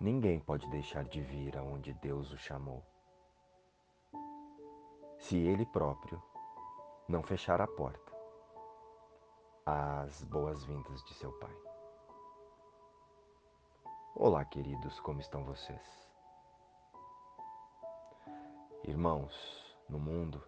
Ninguém 0.00 0.38
pode 0.38 0.70
deixar 0.70 1.04
de 1.08 1.20
vir 1.20 1.58
aonde 1.58 1.92
Deus 1.94 2.30
o 2.30 2.38
chamou. 2.38 2.86
Se 5.18 5.36
ele 5.36 5.66
próprio 5.66 6.22
não 7.08 7.20
fechar 7.20 7.60
a 7.60 7.66
porta 7.66 8.12
às 9.66 10.22
boas-vindas 10.22 11.02
de 11.02 11.14
seu 11.14 11.32
Pai. 11.40 11.56
Olá, 14.14 14.44
queridos, 14.44 15.00
como 15.00 15.20
estão 15.20 15.42
vocês? 15.42 16.08
Irmãos, 18.84 19.76
no 19.88 19.98
mundo, 19.98 20.40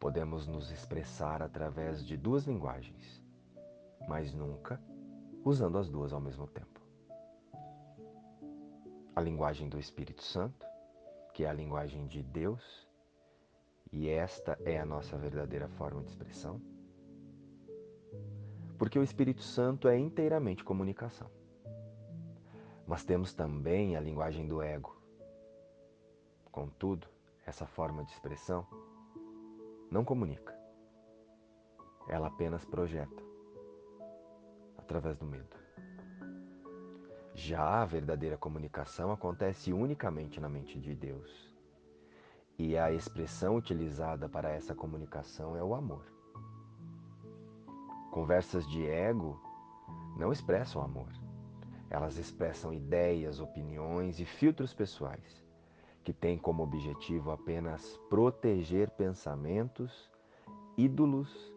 podemos 0.00 0.48
nos 0.48 0.72
expressar 0.72 1.40
através 1.40 2.04
de 2.04 2.16
duas 2.16 2.46
linguagens, 2.46 3.22
mas 4.08 4.34
nunca 4.34 4.82
usando 5.44 5.78
as 5.78 5.88
duas 5.88 6.12
ao 6.12 6.20
mesmo 6.20 6.48
tempo. 6.48 6.85
A 9.16 9.20
linguagem 9.22 9.66
do 9.66 9.78
Espírito 9.78 10.22
Santo, 10.22 10.66
que 11.32 11.44
é 11.44 11.48
a 11.48 11.52
linguagem 11.54 12.06
de 12.06 12.22
Deus, 12.22 12.86
e 13.90 14.10
esta 14.10 14.58
é 14.62 14.78
a 14.78 14.84
nossa 14.84 15.16
verdadeira 15.16 15.68
forma 15.70 16.02
de 16.02 16.10
expressão. 16.10 16.60
Porque 18.78 18.98
o 18.98 19.02
Espírito 19.02 19.42
Santo 19.42 19.88
é 19.88 19.98
inteiramente 19.98 20.62
comunicação. 20.62 21.30
Mas 22.86 23.06
temos 23.06 23.32
também 23.32 23.96
a 23.96 24.00
linguagem 24.00 24.46
do 24.46 24.60
ego. 24.60 25.00
Contudo, 26.52 27.08
essa 27.46 27.66
forma 27.66 28.04
de 28.04 28.12
expressão 28.12 28.66
não 29.90 30.04
comunica. 30.04 30.54
Ela 32.06 32.26
apenas 32.26 32.66
projeta 32.66 33.22
através 34.76 35.16
do 35.16 35.24
medo. 35.24 35.65
Já 37.38 37.82
a 37.82 37.84
verdadeira 37.84 38.38
comunicação 38.38 39.12
acontece 39.12 39.70
unicamente 39.70 40.40
na 40.40 40.48
mente 40.48 40.80
de 40.80 40.94
Deus. 40.94 41.54
E 42.58 42.78
a 42.78 42.90
expressão 42.90 43.56
utilizada 43.56 44.26
para 44.26 44.48
essa 44.48 44.74
comunicação 44.74 45.54
é 45.54 45.62
o 45.62 45.74
amor. 45.74 46.02
Conversas 48.10 48.66
de 48.66 48.86
ego 48.86 49.38
não 50.16 50.32
expressam 50.32 50.80
amor. 50.80 51.12
Elas 51.90 52.16
expressam 52.16 52.72
ideias, 52.72 53.38
opiniões 53.38 54.18
e 54.18 54.24
filtros 54.24 54.72
pessoais, 54.72 55.44
que 56.02 56.14
têm 56.14 56.38
como 56.38 56.62
objetivo 56.62 57.30
apenas 57.30 57.98
proteger 58.08 58.88
pensamentos, 58.92 60.10
ídolos 60.74 61.52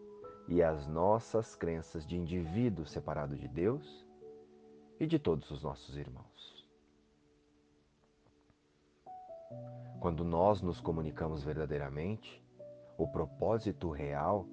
e 0.46 0.62
as 0.62 0.86
nossas 0.86 1.56
crenças 1.56 2.06
de 2.06 2.18
indivíduo 2.18 2.84
separado 2.84 3.34
de 3.34 3.48
Deus 3.48 4.09
e 5.00 5.06
de 5.06 5.18
todos 5.18 5.50
os 5.50 5.62
nossos 5.62 5.96
irmãos. 5.96 6.68
Quando 9.98 10.22
nós 10.22 10.62
nos 10.62 10.80
comunicamos 10.80 11.42
verdadeiramente, 11.42 12.40
o 12.96 13.08
propósito 13.08 13.90
real 13.90 14.46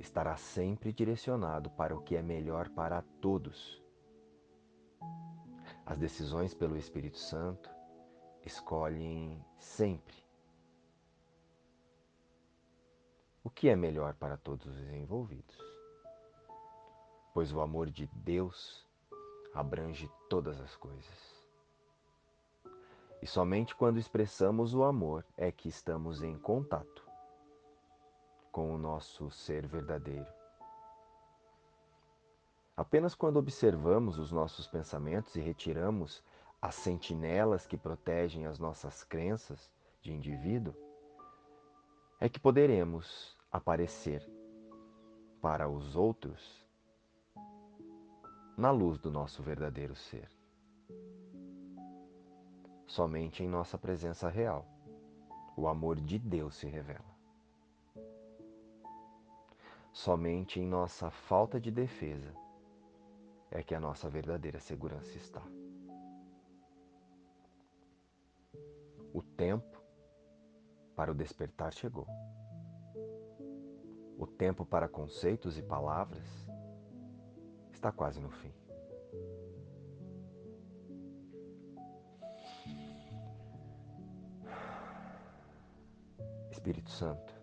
estará 0.00 0.36
sempre 0.36 0.92
direcionado 0.92 1.70
para 1.70 1.94
o 1.94 2.02
que 2.02 2.16
é 2.16 2.22
melhor 2.22 2.68
para 2.70 3.02
todos 3.20 3.80
as 5.84 5.98
decisões 5.98 6.54
pelo 6.54 6.76
Espírito 6.76 7.18
Santo 7.18 7.68
escolhem 8.44 9.44
sempre 9.58 10.16
o 13.44 13.50
que 13.50 13.68
é 13.68 13.76
melhor 13.76 14.14
para 14.14 14.36
todos 14.36 14.66
os 14.66 14.92
envolvidos. 14.92 15.58
Pois 17.34 17.52
o 17.52 17.60
amor 17.60 17.90
de 17.90 18.06
Deus 18.14 18.88
abrange 19.54 20.10
todas 20.28 20.60
as 20.60 20.76
coisas. 20.76 21.46
E 23.20 23.26
somente 23.26 23.74
quando 23.74 23.98
expressamos 23.98 24.74
o 24.74 24.82
amor 24.82 25.24
é 25.36 25.52
que 25.52 25.68
estamos 25.68 26.22
em 26.22 26.36
contato 26.38 27.06
com 28.50 28.74
o 28.74 28.78
nosso 28.78 29.30
ser 29.30 29.66
verdadeiro 29.66 30.26
Apenas 32.76 33.14
quando 33.14 33.36
observamos 33.36 34.18
os 34.18 34.32
nossos 34.32 34.66
pensamentos 34.66 35.36
e 35.36 35.40
retiramos 35.40 36.22
as 36.60 36.74
sentinelas 36.74 37.66
que 37.66 37.76
protegem 37.76 38.46
as 38.46 38.58
nossas 38.58 39.04
crenças 39.04 39.70
de 40.00 40.12
indivíduo, 40.12 40.74
é 42.18 42.28
que 42.28 42.40
poderemos 42.40 43.36
aparecer 43.50 44.26
para 45.40 45.68
os 45.68 45.96
outros 45.96 46.61
na 48.56 48.70
luz 48.70 48.98
do 48.98 49.10
nosso 49.10 49.42
verdadeiro 49.42 49.94
ser. 49.94 50.28
Somente 52.86 53.42
em 53.42 53.48
nossa 53.48 53.78
presença 53.78 54.28
real, 54.28 54.66
o 55.56 55.66
amor 55.66 56.00
de 56.00 56.18
Deus 56.18 56.56
se 56.56 56.66
revela. 56.66 57.12
Somente 59.92 60.60
em 60.60 60.66
nossa 60.66 61.10
falta 61.10 61.60
de 61.60 61.70
defesa 61.70 62.34
é 63.50 63.62
que 63.62 63.74
a 63.74 63.80
nossa 63.80 64.08
verdadeira 64.08 64.58
segurança 64.58 65.16
está. 65.16 65.42
O 69.12 69.22
tempo 69.22 69.82
para 70.96 71.12
o 71.12 71.14
despertar 71.14 71.72
chegou. 71.72 72.06
O 74.18 74.26
tempo 74.26 74.64
para 74.64 74.88
conceitos 74.88 75.58
e 75.58 75.62
palavras 75.62 76.51
está 77.82 77.90
quase 77.92 78.20
no 78.20 78.30
fim. 78.30 78.52
Espírito 86.50 86.90
Santo, 86.90 87.34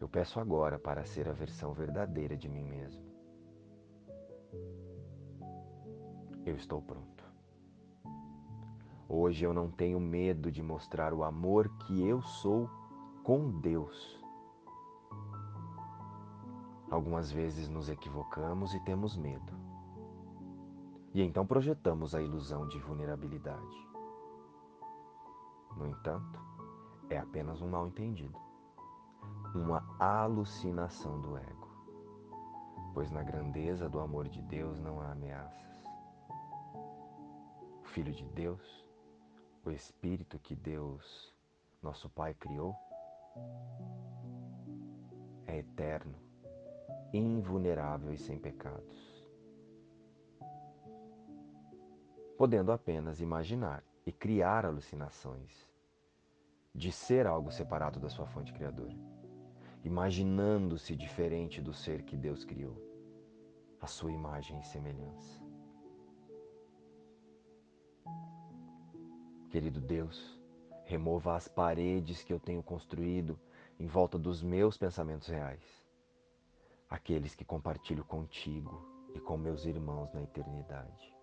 eu 0.00 0.08
peço 0.08 0.38
agora 0.38 0.78
para 0.78 1.04
ser 1.04 1.28
a 1.28 1.32
versão 1.32 1.72
verdadeira 1.72 2.36
de 2.36 2.48
mim 2.48 2.64
mesmo 2.64 3.10
eu 6.50 6.56
estou 6.56 6.82
pronto. 6.82 7.24
Hoje 9.08 9.44
eu 9.44 9.52
não 9.52 9.70
tenho 9.70 9.98
medo 10.00 10.50
de 10.50 10.62
mostrar 10.62 11.12
o 11.12 11.24
amor 11.24 11.68
que 11.86 12.06
eu 12.06 12.22
sou 12.22 12.68
com 13.22 13.60
Deus. 13.60 14.19
Algumas 16.90 17.30
vezes 17.30 17.68
nos 17.68 17.88
equivocamos 17.88 18.74
e 18.74 18.80
temos 18.80 19.16
medo. 19.16 19.52
E 21.14 21.22
então 21.22 21.46
projetamos 21.46 22.14
a 22.14 22.20
ilusão 22.20 22.66
de 22.66 22.78
vulnerabilidade. 22.78 23.88
No 25.76 25.86
entanto, 25.86 26.38
é 27.08 27.18
apenas 27.18 27.62
um 27.62 27.68
mal-entendido, 27.68 28.38
uma 29.54 29.84
alucinação 29.98 31.20
do 31.20 31.36
ego, 31.36 31.68
pois 32.92 33.10
na 33.10 33.22
grandeza 33.22 33.88
do 33.88 34.00
amor 34.00 34.28
de 34.28 34.42
Deus 34.42 34.80
não 34.80 35.00
há 35.00 35.12
ameaças. 35.12 35.84
Filho 37.84 38.12
de 38.12 38.24
Deus, 38.26 38.84
o 39.64 39.70
Espírito 39.70 40.38
que 40.38 40.54
Deus, 40.54 41.34
nosso 41.82 42.08
Pai, 42.08 42.34
criou, 42.34 42.74
é 45.46 45.58
eterno, 45.58 46.29
invulnerável 47.12 48.12
e 48.12 48.18
sem 48.18 48.38
pecados. 48.38 49.28
Podendo 52.36 52.72
apenas 52.72 53.20
imaginar 53.20 53.84
e 54.06 54.12
criar 54.12 54.64
alucinações 54.64 55.68
de 56.74 56.90
ser 56.92 57.26
algo 57.26 57.50
separado 57.50 57.98
da 57.98 58.08
sua 58.08 58.26
fonte 58.26 58.52
criadora, 58.52 58.96
imaginando-se 59.84 60.94
diferente 60.94 61.60
do 61.60 61.72
ser 61.72 62.02
que 62.02 62.16
Deus 62.16 62.44
criou, 62.44 62.76
a 63.80 63.86
sua 63.86 64.12
imagem 64.12 64.58
e 64.60 64.64
semelhança. 64.64 65.40
Querido 69.50 69.80
Deus, 69.80 70.38
remova 70.84 71.34
as 71.34 71.48
paredes 71.48 72.22
que 72.22 72.32
eu 72.32 72.38
tenho 72.38 72.62
construído 72.62 73.38
em 73.78 73.86
volta 73.86 74.16
dos 74.16 74.42
meus 74.42 74.78
pensamentos 74.78 75.26
reais, 75.28 75.89
aqueles 76.90 77.36
que 77.36 77.44
compartilho 77.44 78.04
contigo 78.04 78.84
e 79.14 79.20
com 79.20 79.38
meus 79.38 79.64
irmãos 79.64 80.12
na 80.12 80.22
eternidade. 80.22 81.14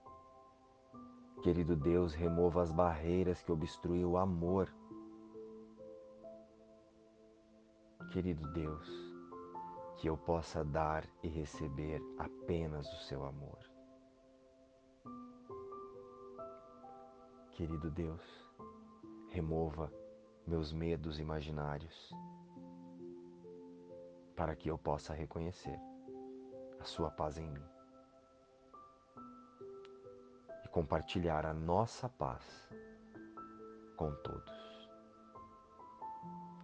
Querido 1.44 1.76
Deus, 1.76 2.14
remova 2.14 2.62
as 2.62 2.72
barreiras 2.72 3.44
que 3.44 3.52
obstruem 3.52 4.06
o 4.06 4.18
amor. 4.18 4.74
Querido 8.12 8.52
Deus, 8.54 8.90
que 9.98 10.10
eu 10.10 10.18
possa 10.18 10.64
dar 10.64 11.06
e 11.22 11.28
receber 11.28 12.02
apenas 12.18 12.88
o 12.94 13.04
seu 13.04 13.26
amor. 13.26 13.60
Querido 17.52 17.92
Deus, 17.92 18.22
remova 19.30 19.92
meus 20.46 20.72
medos 20.72 21.20
imaginários 21.20 22.12
para 24.38 24.56
que 24.56 24.70
eu 24.70 24.78
possa 24.78 25.14
reconhecer 25.14 25.78
a 26.80 26.86
Sua 26.86 27.10
paz 27.10 27.38
em 27.40 27.50
mim 27.50 27.66
e 30.64 30.68
compartilhar 30.70 31.44
a 31.46 31.54
nossa 31.54 32.08
paz 32.08 32.70
com 33.98 34.14
todos. 34.18 34.56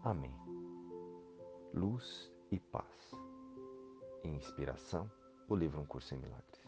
Amém. 0.03 0.33
Luz 1.73 2.31
e 2.51 2.59
paz. 2.59 3.11
Inspiração, 4.23 5.11
o 5.49 5.55
livro 5.55 5.81
Um 5.81 5.85
Curso 5.85 6.13
em 6.13 6.19
Milagres. 6.19 6.63